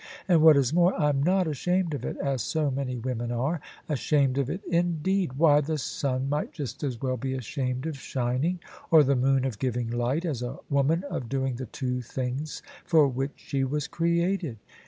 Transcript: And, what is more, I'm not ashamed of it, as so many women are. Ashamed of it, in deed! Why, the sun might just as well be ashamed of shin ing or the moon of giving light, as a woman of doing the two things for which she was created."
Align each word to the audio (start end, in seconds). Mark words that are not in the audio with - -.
And, 0.27 0.41
what 0.41 0.57
is 0.57 0.73
more, 0.73 0.99
I'm 0.99 1.21
not 1.21 1.45
ashamed 1.45 1.93
of 1.93 2.03
it, 2.03 2.17
as 2.17 2.41
so 2.41 2.71
many 2.71 2.97
women 2.97 3.31
are. 3.31 3.61
Ashamed 3.87 4.39
of 4.39 4.49
it, 4.49 4.65
in 4.65 4.97
deed! 5.03 5.33
Why, 5.33 5.61
the 5.61 5.77
sun 5.77 6.27
might 6.27 6.53
just 6.53 6.83
as 6.83 6.99
well 6.99 7.17
be 7.17 7.35
ashamed 7.35 7.85
of 7.85 7.97
shin 7.99 8.43
ing 8.43 8.59
or 8.89 9.03
the 9.03 9.15
moon 9.15 9.45
of 9.45 9.59
giving 9.59 9.91
light, 9.91 10.25
as 10.25 10.41
a 10.41 10.57
woman 10.71 11.03
of 11.11 11.29
doing 11.29 11.57
the 11.57 11.67
two 11.67 12.01
things 12.01 12.63
for 12.83 13.07
which 13.07 13.33
she 13.35 13.63
was 13.63 13.87
created." 13.87 14.57